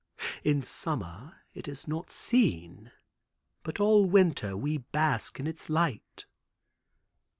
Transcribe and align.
In 0.43 0.63
summer 0.63 1.43
it 1.53 1.67
is 1.67 1.87
not 1.87 2.09
seen, 2.09 2.91
but 3.61 3.79
all 3.79 4.03
winter 4.07 4.57
we 4.57 4.79
bask 4.79 5.39
in 5.39 5.45
its 5.45 5.69
light." 5.69 6.25